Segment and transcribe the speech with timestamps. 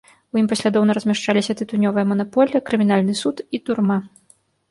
[0.35, 3.97] У ім паслядоўна размяшчаліся тытунёвая манаполія, крымінальны суд і турма.